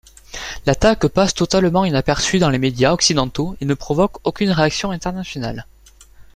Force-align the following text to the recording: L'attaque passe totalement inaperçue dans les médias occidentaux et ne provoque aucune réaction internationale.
L'attaque 0.65 1.05
passe 1.07 1.35
totalement 1.35 1.85
inaperçue 1.85 2.39
dans 2.39 2.49
les 2.49 2.57
médias 2.57 2.91
occidentaux 2.91 3.55
et 3.61 3.65
ne 3.65 3.75
provoque 3.75 4.17
aucune 4.23 4.49
réaction 4.49 4.89
internationale. 4.89 5.67